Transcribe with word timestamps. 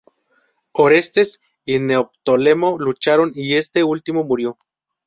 Orestes 0.73 1.43
y 1.63 1.77
Neoptólemo 1.77 2.75
lucharon, 2.79 3.33
y 3.35 3.53
este 3.53 3.83
último 3.83 4.23
murió. 4.23 4.57